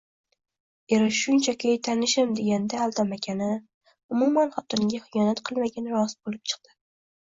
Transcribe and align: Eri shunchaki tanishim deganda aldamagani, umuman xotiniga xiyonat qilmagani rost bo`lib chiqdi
Eri 0.95 1.09
shunchaki 1.17 1.75
tanishim 1.89 2.33
deganda 2.41 2.81
aldamagani, 2.87 3.53
umuman 4.17 4.53
xotiniga 4.59 5.07
xiyonat 5.15 5.47
qilmagani 5.49 5.99
rost 5.99 6.27
bo`lib 6.27 6.47
chiqdi 6.53 6.81